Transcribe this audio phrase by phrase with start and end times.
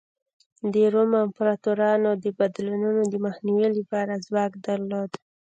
[0.73, 5.11] د روم امپراتورانو د بدلونونو د مخنیوي لپاره ځواک درلود.